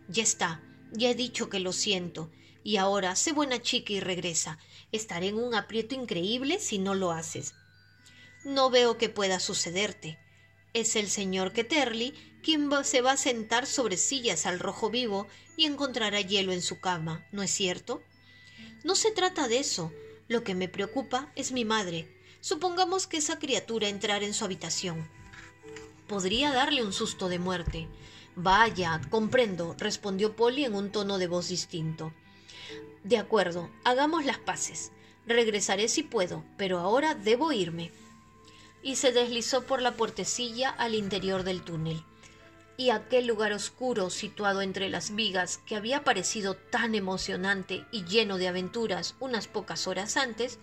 Ya 0.09 0.23
está, 0.23 0.63
ya 0.93 1.11
he 1.11 1.15
dicho 1.15 1.49
que 1.49 1.61
lo 1.61 1.73
siento. 1.73 2.31
Y 2.65 2.77
ahora 2.77 3.15
sé 3.15 3.33
buena 3.33 3.63
chica 3.63 3.93
y 3.93 4.01
regresa. 4.01 4.59
Estaré 4.91 5.29
en 5.29 5.37
un 5.37 5.55
aprieto 5.55 5.95
increíble 5.95 6.59
si 6.59 6.79
no 6.79 6.95
lo 6.95 7.13
haces. 7.13 7.55
No 8.45 8.71
veo 8.71 8.99
que 8.99 9.09
pueda 9.09 9.41
sucederte. 9.41 10.19
Es 10.75 10.97
el 10.97 11.09
señor 11.09 11.53
Ketterly 11.53 12.15
quien 12.43 12.71
se 12.85 13.01
va 13.01 13.13
a 13.13 13.17
sentar 13.17 13.67
sobre 13.67 13.97
sillas 13.97 14.47
al 14.47 14.59
rojo 14.59 14.91
vivo 14.91 15.27
y 15.57 15.67
encontrará 15.67 16.21
hielo 16.21 16.53
en 16.53 16.63
su 16.63 16.81
cama, 16.81 17.27
¿no 17.33 17.43
es 17.43 17.51
cierto? 17.51 18.03
No 18.85 18.95
se 18.95 19.11
trata 19.11 19.49
de 19.49 19.59
eso. 19.59 19.93
Lo 20.29 20.45
que 20.45 20.55
me 20.55 20.69
preocupa 20.69 21.33
es 21.37 21.53
mi 21.53 21.65
madre. 21.65 22.09
Supongamos 22.41 23.07
que 23.07 23.17
esa 23.17 23.39
criatura 23.39 23.89
entrara 23.89 24.25
en 24.25 24.35
su 24.35 24.45
habitación. 24.45 25.09
Podría 26.07 26.53
darle 26.53 26.85
un 26.85 26.93
susto 26.93 27.29
de 27.29 27.39
muerte. 27.39 27.89
Vaya, 28.41 29.01
comprendo, 29.11 29.75
respondió 29.79 30.37
Polly 30.37 30.65
en 30.65 30.77
un 30.77 30.93
tono 30.93 31.19
de 31.19 31.27
voz 31.27 31.49
distinto. 31.49 32.13
De 33.03 33.19
acuerdo, 33.19 33.69
hagamos 33.83 34.25
las 34.25 34.39
paces. 34.39 34.93
Regresaré 35.27 35.89
si 35.89 36.05
puedo, 36.05 36.45
pero 36.57 36.79
ahora 36.79 37.17
debo 37.17 37.51
irme. 37.51 37.91
y 38.81 38.95
se 38.95 39.11
deslizó 39.11 39.67
por 39.67 39.83
la 39.83 39.97
puertecilla 39.97 40.71
al 40.71 40.95
interior 40.95 41.43
del 41.43 41.63
túnel. 41.63 42.05
Y 42.77 42.91
aquel 42.91 43.27
lugar 43.27 43.53
oscuro 43.53 44.09
situado 44.09 44.63
entre 44.63 44.89
las 44.89 45.17
vigas 45.17 45.59
que 45.67 45.75
había 45.75 46.05
parecido 46.05 46.55
tan 46.55 46.95
emocionante 46.95 47.87
y 47.91 48.05
lleno 48.05 48.39
de 48.39 48.47
aventuras 48.47 49.17
unas 49.19 49.49
pocas 49.49 49.89
horas 49.89 50.17
antes, 50.17 50.61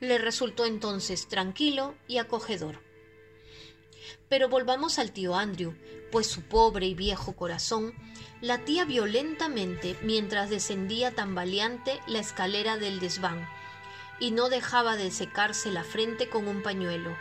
le 0.00 0.18
resultó 0.18 0.66
entonces 0.66 1.28
tranquilo 1.28 1.94
y 2.08 2.18
acogedor. 2.18 2.80
Pero 4.28 4.48
volvamos 4.48 4.98
al 4.98 5.12
tío 5.12 5.34
Andrew, 5.34 5.74
pues 6.10 6.26
su 6.26 6.42
pobre 6.42 6.86
y 6.86 6.94
viejo 6.94 7.34
corazón 7.34 7.94
latía 8.40 8.84
violentamente 8.84 9.96
mientras 10.02 10.50
descendía 10.50 11.14
tambaleante 11.14 12.00
la 12.06 12.18
escalera 12.18 12.76
del 12.76 13.00
desván, 13.00 13.48
y 14.20 14.30
no 14.30 14.48
dejaba 14.48 14.96
de 14.96 15.10
secarse 15.10 15.70
la 15.70 15.84
frente 15.84 16.28
con 16.28 16.48
un 16.48 16.62
pañuelo 16.62 17.16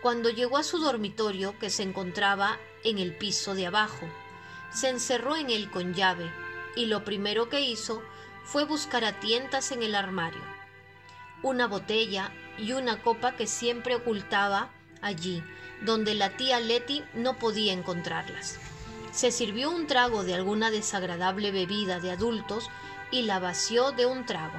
cuando 0.00 0.30
llegó 0.30 0.56
a 0.56 0.62
su 0.62 0.78
dormitorio, 0.78 1.58
que 1.58 1.68
se 1.68 1.82
encontraba 1.82 2.58
en 2.84 2.98
el 2.98 3.14
piso 3.14 3.54
de 3.54 3.66
abajo, 3.66 4.06
se 4.72 4.88
encerró 4.88 5.36
en 5.36 5.50
él 5.50 5.70
con 5.70 5.92
llave 5.92 6.30
y 6.74 6.86
lo 6.86 7.04
primero 7.04 7.50
que 7.50 7.60
hizo 7.60 8.02
fue 8.44 8.64
buscar 8.64 9.04
a 9.04 9.20
tientas 9.20 9.72
en 9.72 9.82
el 9.82 9.94
armario. 9.94 10.40
Una 11.42 11.66
botella 11.66 12.32
y 12.56 12.72
una 12.72 13.02
copa 13.02 13.36
que 13.36 13.46
siempre 13.46 13.94
ocultaba 13.94 14.70
allí, 15.02 15.42
donde 15.82 16.14
la 16.14 16.36
tía 16.36 16.60
Letty 16.60 17.04
no 17.14 17.38
podía 17.38 17.72
encontrarlas. 17.72 18.58
Se 19.12 19.32
sirvió 19.32 19.70
un 19.70 19.86
trago 19.86 20.22
de 20.22 20.34
alguna 20.34 20.70
desagradable 20.70 21.50
bebida 21.50 22.00
de 22.00 22.12
adultos 22.12 22.70
y 23.10 23.22
la 23.22 23.38
vació 23.38 23.92
de 23.92 24.06
un 24.06 24.24
trago. 24.24 24.58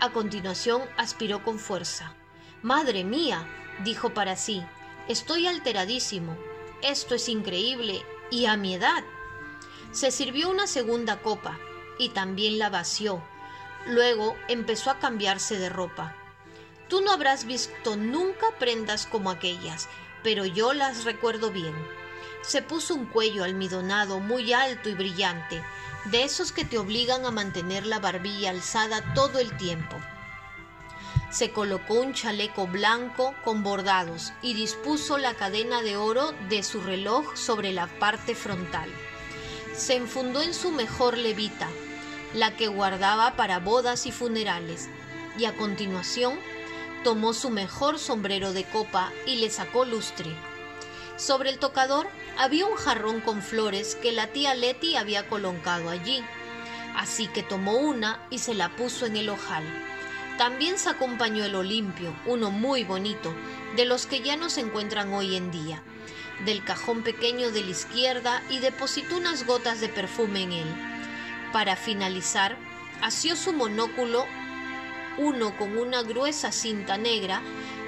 A 0.00 0.10
continuación 0.10 0.82
aspiró 0.96 1.44
con 1.44 1.60
fuerza. 1.60 2.14
Madre 2.62 3.04
mía, 3.04 3.46
dijo 3.84 4.12
para 4.12 4.34
sí, 4.34 4.64
estoy 5.08 5.46
alteradísimo. 5.46 6.36
Esto 6.82 7.14
es 7.14 7.28
increíble 7.28 8.02
y 8.30 8.46
a 8.46 8.56
mi 8.56 8.74
edad. 8.74 9.04
Se 9.92 10.10
sirvió 10.10 10.50
una 10.50 10.66
segunda 10.66 11.20
copa 11.20 11.58
y 11.98 12.08
también 12.08 12.58
la 12.58 12.70
vació. 12.70 13.22
Luego 13.86 14.36
empezó 14.48 14.90
a 14.90 14.98
cambiarse 14.98 15.58
de 15.58 15.68
ropa. 15.68 16.16
Tú 16.92 17.00
no 17.00 17.10
habrás 17.10 17.46
visto 17.46 17.96
nunca 17.96 18.48
prendas 18.58 19.06
como 19.06 19.30
aquellas, 19.30 19.88
pero 20.22 20.44
yo 20.44 20.74
las 20.74 21.04
recuerdo 21.04 21.50
bien. 21.50 21.74
Se 22.42 22.60
puso 22.60 22.94
un 22.94 23.06
cuello 23.06 23.44
almidonado 23.44 24.20
muy 24.20 24.52
alto 24.52 24.90
y 24.90 24.92
brillante, 24.92 25.64
de 26.04 26.24
esos 26.24 26.52
que 26.52 26.66
te 26.66 26.76
obligan 26.76 27.24
a 27.24 27.30
mantener 27.30 27.86
la 27.86 27.98
barbilla 27.98 28.50
alzada 28.50 29.14
todo 29.14 29.38
el 29.38 29.56
tiempo 29.56 29.96
se 31.30 31.50
colocó 31.50 31.94
un 31.94 32.12
chaleco 32.12 32.66
blanco 32.66 33.34
con 33.42 33.62
bordados 33.62 34.34
y 34.42 34.52
dispuso 34.52 35.16
la 35.16 35.32
cadena 35.32 35.80
de 35.80 35.96
oro 35.96 36.34
de 36.50 36.62
su 36.62 36.82
reloj 36.82 37.34
sobre 37.36 37.72
la 37.72 37.86
parte 37.86 38.34
frontal. 38.34 38.90
Se 39.74 39.96
enfundó 39.96 40.42
en 40.42 40.52
su 40.52 40.70
mejor 40.70 41.16
levita, 41.16 41.70
la 42.34 42.54
que 42.54 42.68
guardaba 42.68 43.34
para 43.34 43.60
bodas 43.60 44.04
y 44.04 44.12
funerales, 44.12 44.90
y 45.38 45.46
a 45.46 45.56
continuación 45.56 46.38
tomó 47.02 47.34
su 47.34 47.50
mejor 47.50 47.98
sombrero 47.98 48.52
de 48.52 48.64
copa 48.64 49.12
y 49.26 49.36
le 49.36 49.50
sacó 49.50 49.84
lustre. 49.84 50.30
Sobre 51.16 51.50
el 51.50 51.58
tocador 51.58 52.08
había 52.38 52.66
un 52.66 52.76
jarrón 52.76 53.20
con 53.20 53.42
flores 53.42 53.94
que 53.94 54.12
la 54.12 54.28
tía 54.28 54.54
Letty 54.54 54.96
había 54.96 55.28
colocado 55.28 55.90
allí, 55.90 56.24
así 56.96 57.28
que 57.28 57.42
tomó 57.42 57.76
una 57.76 58.20
y 58.30 58.38
se 58.38 58.54
la 58.54 58.74
puso 58.76 59.06
en 59.06 59.16
el 59.16 59.28
ojal. 59.28 59.64
También 60.38 60.78
sacó 60.78 61.04
un 61.04 61.18
pañuelo 61.18 61.62
limpio, 61.62 62.14
uno 62.26 62.50
muy 62.50 62.84
bonito, 62.84 63.34
de 63.76 63.84
los 63.84 64.06
que 64.06 64.20
ya 64.20 64.36
no 64.36 64.48
se 64.48 64.60
encuentran 64.62 65.12
hoy 65.12 65.36
en 65.36 65.50
día, 65.50 65.82
del 66.44 66.64
cajón 66.64 67.02
pequeño 67.02 67.50
de 67.50 67.62
la 67.62 67.70
izquierda 67.70 68.42
y 68.48 68.58
depositó 68.58 69.16
unas 69.16 69.46
gotas 69.46 69.80
de 69.80 69.88
perfume 69.88 70.42
en 70.42 70.52
él. 70.52 70.74
Para 71.52 71.76
finalizar, 71.76 72.56
asió 73.02 73.36
su 73.36 73.52
monóculo, 73.52 74.26
uno 75.18 75.56
con 75.56 75.76
una 75.76 76.02
gruesa 76.02 76.52
cinta 76.52 76.96
negra, 76.96 77.42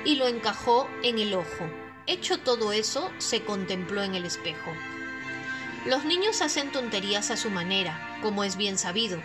y 0.04 0.16
lo 0.16 0.26
encajó 0.28 0.88
en 1.02 1.18
el 1.18 1.34
ojo. 1.34 1.70
Hecho 2.06 2.38
todo 2.38 2.72
eso, 2.72 3.10
se 3.18 3.42
contempló 3.42 4.02
en 4.02 4.14
el 4.14 4.26
espejo. 4.26 4.72
Los 5.87 6.04
niños 6.04 6.42
hacen 6.42 6.72
tonterías 6.72 7.30
a 7.30 7.37
su 7.37 7.50
manera, 7.50 8.18
como 8.22 8.44
es 8.44 8.56
bien 8.56 8.78
sabido, 8.78 9.20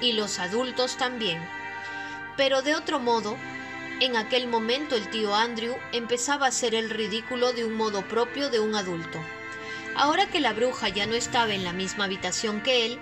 y 0.00 0.12
los 0.12 0.38
adultos 0.38 0.96
también. 0.96 1.40
Pero 2.36 2.62
de 2.62 2.74
otro 2.74 2.98
modo, 2.98 3.36
en 4.00 4.16
aquel 4.16 4.48
momento 4.48 4.96
el 4.96 5.08
tío 5.10 5.34
Andrew 5.34 5.76
empezaba 5.92 6.46
a 6.46 6.48
hacer 6.48 6.74
el 6.74 6.90
ridículo 6.90 7.52
de 7.52 7.64
un 7.64 7.74
modo 7.74 8.02
propio 8.02 8.50
de 8.50 8.58
un 8.58 8.74
adulto. 8.74 9.20
Ahora 9.96 10.26
que 10.26 10.40
la 10.40 10.52
bruja 10.52 10.88
ya 10.88 11.06
no 11.06 11.14
estaba 11.14 11.54
en 11.54 11.62
la 11.62 11.72
misma 11.72 12.04
habitación 12.04 12.60
que 12.60 12.86
él, 12.86 12.98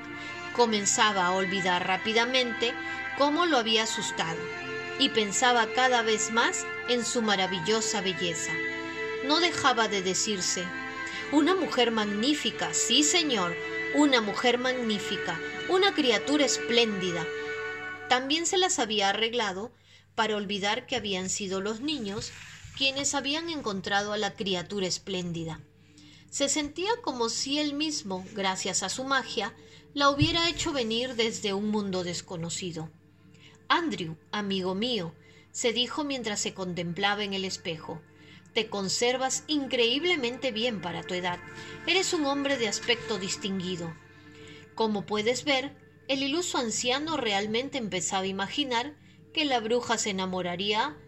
comenzaba 0.55 1.25
a 1.25 1.33
olvidar 1.33 1.87
rápidamente 1.87 2.75
cómo 3.19 3.47
lo 3.47 3.59
había 3.59 3.85
asustado 3.85 4.41
y 4.99 5.09
pensaba 5.09 5.67
cada 5.75 6.03
vez 6.03 6.33
más 6.33 6.65
en 6.89 7.05
su 7.05 7.23
maravillosa 7.23 8.01
belleza. 8.01 8.53
No 9.27 9.41
dejaba 9.41 9.89
de 9.89 10.03
decirse, 10.03 10.65
una 11.33 11.55
mujer 11.55 11.91
magnífica, 11.91 12.75
sí 12.75 13.03
señor, 13.03 13.57
una 13.95 14.21
mujer 14.21 14.59
magnífica, 14.59 15.39
una 15.69 15.95
criatura 15.95 16.45
espléndida, 16.45 17.27
también 18.13 18.45
se 18.45 18.59
las 18.59 18.79
había 18.79 19.09
arreglado 19.09 19.73
para 20.15 20.37
olvidar 20.37 20.85
que 20.85 20.97
habían 20.97 21.31
sido 21.31 21.63
los 21.63 21.81
niños 21.81 22.31
quienes 22.77 23.15
habían 23.15 23.49
encontrado 23.49 24.13
a 24.13 24.19
la 24.19 24.35
criatura 24.35 24.87
espléndida. 24.87 25.63
Se 26.29 26.51
sentía 26.51 26.91
como 27.01 27.31
si 27.31 27.59
él 27.59 27.73
mismo, 27.73 28.23
gracias 28.35 28.83
a 28.83 28.91
su 28.91 29.05
magia, 29.05 29.55
la 29.95 30.11
hubiera 30.11 30.47
hecho 30.51 30.75
venir 30.75 31.15
desde 31.15 31.55
un 31.55 31.71
mundo 31.71 32.05
desconocido. 32.05 32.91
Andrew, 33.75 34.19
amigo 34.33 34.75
mío, 34.75 35.15
se 35.51 35.73
dijo 35.73 36.05
mientras 36.05 36.41
se 36.41 36.53
contemplaba 36.53 37.25
en 37.25 37.33
el 37.33 37.47
espejo, 37.47 38.03
te 38.53 38.69
conservas 38.69 39.45
increíblemente 39.47 40.53
bien 40.53 40.83
para 40.83 41.03
tu 41.03 41.15
edad. 41.15 41.39
Eres 41.87 42.13
un 42.13 42.27
hombre 42.27 42.59
de 42.59 42.69
aspecto 42.69 43.17
distinguido. 43.17 43.97
Como 44.75 45.07
puedes 45.07 45.45
ver, 45.45 45.75
el 46.07 46.23
iluso 46.23 46.59
anciano 46.59 47.17
realmente 47.17 47.79
empezaba 47.79 48.25
a 48.25 48.27
imaginar 48.27 48.95
que 49.33 49.47
la 49.47 49.59
bruja 49.59 49.97
se 49.97 50.11
enamoraría 50.11 50.99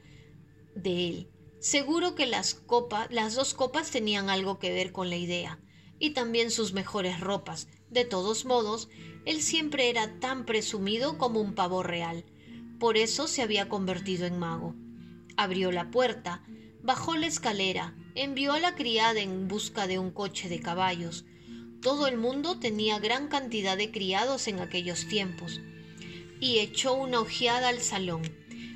de 0.74 1.08
él. 1.10 1.28
Seguro 1.60 2.14
que 2.14 2.24
las 2.24 2.54
copas, 2.54 3.08
las 3.10 3.34
dos 3.34 3.52
copas 3.52 3.90
tenían 3.90 4.30
algo 4.30 4.58
que 4.58 4.72
ver 4.72 4.90
con 4.90 5.10
la 5.10 5.16
idea, 5.16 5.60
y 5.98 6.12
también 6.12 6.50
sus 6.50 6.72
mejores 6.72 7.20
ropas. 7.20 7.68
De 7.90 8.06
todos 8.06 8.46
modos, 8.46 8.88
él 9.26 9.42
siempre 9.42 9.90
era 9.90 10.18
tan 10.18 10.46
presumido 10.46 11.18
como 11.18 11.42
un 11.42 11.54
pavo 11.54 11.82
real. 11.82 12.24
Por 12.84 12.98
eso 12.98 13.28
se 13.28 13.40
había 13.40 13.70
convertido 13.70 14.26
en 14.26 14.38
mago. 14.38 14.74
Abrió 15.38 15.72
la 15.72 15.90
puerta, 15.90 16.42
bajó 16.82 17.16
la 17.16 17.26
escalera, 17.26 17.96
envió 18.14 18.52
a 18.52 18.60
la 18.60 18.74
criada 18.74 19.20
en 19.20 19.48
busca 19.48 19.86
de 19.86 19.98
un 19.98 20.10
coche 20.10 20.50
de 20.50 20.60
caballos, 20.60 21.24
todo 21.80 22.06
el 22.08 22.18
mundo 22.18 22.58
tenía 22.58 22.98
gran 22.98 23.28
cantidad 23.28 23.78
de 23.78 23.90
criados 23.90 24.48
en 24.48 24.60
aquellos 24.60 25.08
tiempos. 25.08 25.62
Y 26.40 26.58
echó 26.58 26.92
una 26.92 27.20
ojeada 27.20 27.70
al 27.70 27.80
salón. 27.80 28.20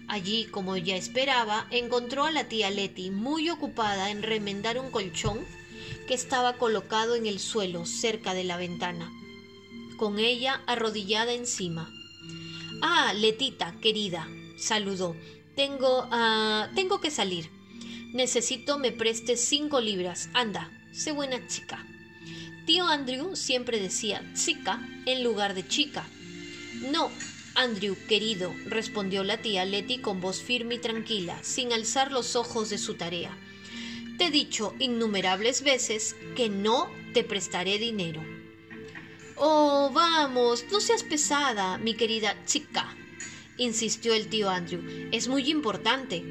Allí, 0.09 0.47
como 0.47 0.79
ya 0.79 0.97
esperaba, 0.97 1.67
encontró 1.71 2.25
a 2.25 2.31
la 2.31 2.49
tía 2.49 2.71
Letty 2.71 3.11
muy 3.11 3.51
ocupada 3.51 4.11
en 4.11 4.23
remendar 4.23 4.79
un 4.79 4.91
colchón 4.91 5.39
que 6.07 6.15
estaba 6.15 6.55
colocado 6.55 7.15
en 7.15 7.27
el 7.27 7.39
suelo 7.39 7.85
cerca 7.85 8.33
de 8.33 8.45
la 8.45 8.57
ventana, 8.57 9.13
con 9.99 10.19
ella 10.19 10.63
arrodillada 10.67 11.35
encima. 11.35 11.93
Ah, 12.81 13.13
Letita, 13.13 13.75
querida, 13.81 14.29
saludó. 14.57 15.17
Tengo, 15.57 16.09
ah, 16.13 16.71
tengo 16.75 17.01
que 17.01 17.11
salir. 17.11 17.51
Necesito 18.13 18.79
me 18.79 18.93
prestes 18.93 19.45
cinco 19.45 19.81
libras. 19.81 20.31
Anda, 20.33 20.71
sé 20.93 21.13
buena 21.13 21.47
chica. 21.49 21.85
Tío 22.67 22.87
Andrew 22.87 23.35
siempre 23.35 23.81
decía 23.81 24.23
chica 24.35 24.81
en 25.07 25.25
lugar 25.25 25.55
de 25.55 25.67
chica. 25.67 26.07
No, 26.93 27.11
Andrew, 27.55 27.97
querido, 28.09 28.55
respondió 28.67 29.25
la 29.25 29.39
tía 29.39 29.65
Letty 29.65 29.99
con 29.99 30.21
voz 30.21 30.41
firme 30.41 30.77
y 30.77 30.79
tranquila, 30.79 31.43
sin 31.43 31.73
alzar 31.73 32.13
los 32.13 32.37
ojos 32.37 32.71
de 32.71 32.79
su 32.79 32.95
tarea. 32.95 33.37
Te 34.19 34.27
he 34.27 34.31
dicho 34.31 34.75
innumerables 34.79 35.63
veces 35.63 36.15
que 36.37 36.49
no 36.49 36.89
te 37.15 37.25
prestaré 37.25 37.79
dinero. 37.79 38.38
Oh, 39.41 39.91
vamos, 39.95 40.65
no 40.73 40.81
seas 40.81 41.05
pesada, 41.05 41.79
mi 41.79 41.95
querida 41.95 42.45
chica, 42.45 42.97
insistió 43.57 44.13
el 44.13 44.27
tío 44.27 44.51
Andrew. 44.51 44.83
Es 45.13 45.29
muy 45.29 45.49
importante. 45.49 46.25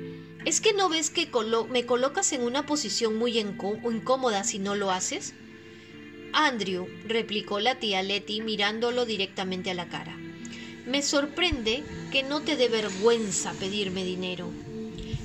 ¿Es 0.43 0.59
que 0.59 0.73
no 0.73 0.89
ves 0.89 1.09
que 1.09 1.29
me 1.69 1.85
colocas 1.85 2.33
en 2.33 2.41
una 2.41 2.65
posición 2.65 3.15
muy 3.15 3.39
incómoda 3.39 4.43
si 4.43 4.59
no 4.59 4.75
lo 4.75 4.91
haces? 4.91 5.35
Andrew, 6.33 6.85
replicó 7.05 7.61
la 7.61 7.79
tía 7.79 8.03
Letty 8.03 8.41
mirándolo 8.41 9.05
directamente 9.05 9.71
a 9.71 9.73
la 9.73 9.87
cara. 9.87 10.17
Me 10.85 11.01
sorprende 11.01 11.83
que 12.11 12.23
no 12.23 12.41
te 12.41 12.57
dé 12.57 12.67
vergüenza 12.67 13.53
pedirme 13.53 14.03
dinero. 14.03 14.51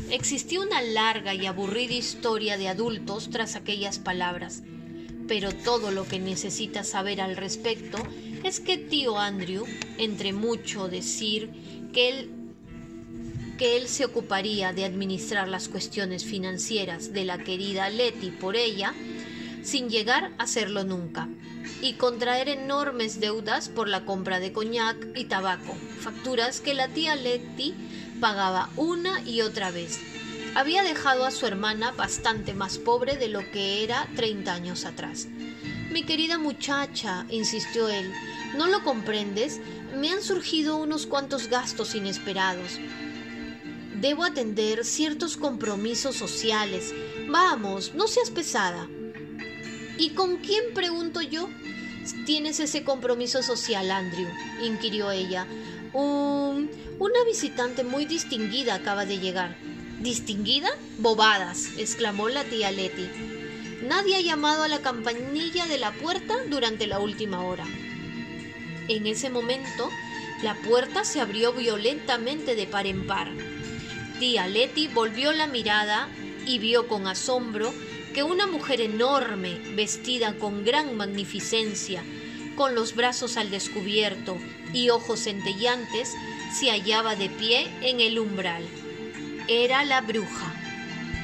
Existía 0.09 0.61
una 0.61 0.83
larga 0.83 1.35
y 1.35 1.47
aburrida 1.47 1.95
historia 1.95 2.59
de 2.59 2.69
adultos 2.69 3.31
tras 3.31 3.57
aquellas 3.57 3.99
palabras, 3.99 4.63
pero 5.29 5.53
todo 5.53 5.91
lo 5.91 6.07
que 6.07 6.19
necesitas 6.19 6.89
saber 6.89 7.21
al 7.21 7.37
respecto 7.37 7.99
es 8.45 8.61
que 8.61 8.79
tío 8.79 9.19
Andrew, 9.19 9.65
entre 9.99 10.33
mucho 10.33 10.89
decir 10.89 11.51
que 11.93 12.09
él 12.09 12.31
que 13.59 13.77
él 13.77 13.87
se 13.87 14.05
ocuparía 14.05 14.73
de 14.73 14.85
administrar 14.85 15.47
las 15.47 15.69
cuestiones 15.69 16.25
financieras 16.25 17.13
de 17.13 17.25
la 17.25 17.39
querida 17.39 17.91
Letty 17.91 18.31
por 18.31 18.57
ella, 18.57 18.93
sin 19.63 19.89
llegar 19.89 20.33
a 20.37 20.43
hacerlo 20.43 20.83
nunca, 20.83 21.29
y 21.81 21.93
contraer 21.93 22.49
enormes 22.49 23.21
deudas 23.21 23.69
por 23.69 23.89
la 23.89 24.05
compra 24.05 24.41
de 24.41 24.53
coñac 24.53 24.97
y 25.15 25.27
tabaco, 25.27 25.77
facturas 26.01 26.61
que 26.61 26.75
la 26.75 26.89
tía 26.89 27.15
Letty 27.15 27.75
pagaba 28.21 28.71
una 28.77 29.21
y 29.23 29.43
otra 29.43 29.71
vez. 29.71 30.01
Había 30.55 30.83
dejado 30.83 31.25
a 31.25 31.31
su 31.31 31.47
hermana 31.47 31.93
bastante 31.93 32.53
más 32.53 32.77
pobre 32.77 33.17
de 33.17 33.29
lo 33.29 33.41
que 33.53 33.83
era 33.85 34.07
treinta 34.15 34.53
años 34.53 34.85
atrás. 34.85 35.27
Mi 35.91 36.03
querida 36.03 36.37
muchacha, 36.37 37.25
insistió 37.31 37.89
él, 37.89 38.13
¿no 38.57 38.67
lo 38.67 38.85
comprendes? 38.85 39.61
Me 39.97 40.11
han 40.11 40.23
surgido 40.23 40.77
unos 40.77 41.07
cuantos 41.07 41.49
gastos 41.49 41.95
inesperados. 41.95 42.79
Debo 43.99 44.25
atender 44.25 44.85
ciertos 44.85 45.39
compromisos 45.39 46.17
sociales. 46.17 46.93
Vamos, 47.29 47.95
no 47.95 48.07
seas 48.07 48.29
pesada. 48.29 48.87
¿Y 49.97 50.11
con 50.11 50.37
quién, 50.37 50.75
pregunto 50.75 51.23
yo? 51.23 51.49
¿Tienes 52.27 52.61
ese 52.61 52.85
compromiso 52.85 53.43
social, 53.43 53.91
Andrew? 53.91 54.29
inquirió 54.63 55.11
ella. 55.13 55.47
una 55.95 57.25
visitante 57.27 57.85
muy 57.85 58.05
distinguida 58.05 58.75
acaba 58.75 59.07
de 59.07 59.19
llegar. 59.19 59.57
¿Distinguida? 60.03 60.69
Bobadas, 60.99 61.79
exclamó 61.79 62.29
la 62.29 62.43
tía 62.43 62.73
Letty. 62.73 63.09
Nadie 63.85 64.17
ha 64.17 64.21
llamado 64.21 64.65
a 64.65 64.69
la 64.69 64.81
campanilla 64.81 65.67
de 65.67 65.79
la 65.79 65.93
puerta 65.93 66.39
durante 66.49 66.89
la 66.89 66.99
última 66.99 67.45
hora. 67.45 67.65
En 68.89 69.07
ese 69.07 69.31
momento, 69.31 69.91
la 70.43 70.57
puerta 70.57 71.05
se 71.05 71.21
abrió 71.21 71.53
violentamente 71.53 72.57
de 72.57 72.67
par 72.67 72.89
en 72.89 73.07
par. 73.07 73.31
Tía 74.19 74.49
Letty 74.49 74.89
volvió 74.89 75.31
la 75.31 75.47
mirada 75.47 76.09
y 76.47 76.59
vio 76.59 76.89
con 76.89 77.07
asombro 77.07 77.73
que 78.13 78.25
una 78.25 78.49
mujer 78.49 78.81
enorme, 78.81 79.61
vestida 79.77 80.37
con 80.37 80.65
gran 80.65 80.97
magnificencia, 80.97 82.03
con 82.57 82.75
los 82.75 82.97
brazos 82.97 83.37
al 83.37 83.53
descubierto 83.53 84.37
y 84.73 84.91
ojos 84.91 85.21
centellantes, 85.21 86.13
se 86.59 86.71
hallaba 86.71 87.15
de 87.15 87.31
pie 87.31 87.71
en 87.83 88.01
el 88.01 88.19
umbral. 88.19 88.65
Era 89.47 89.85
la 89.85 90.01
bruja. 90.01 90.62